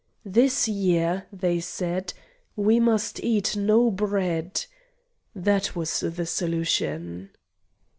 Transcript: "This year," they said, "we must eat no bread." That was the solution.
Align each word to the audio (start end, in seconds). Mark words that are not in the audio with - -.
"This 0.25 0.67
year," 0.67 1.27
they 1.31 1.59
said, 1.59 2.13
"we 2.55 2.79
must 2.79 3.23
eat 3.23 3.55
no 3.55 3.91
bread." 3.91 4.65
That 5.35 5.75
was 5.75 5.99
the 5.99 6.25
solution. 6.25 7.29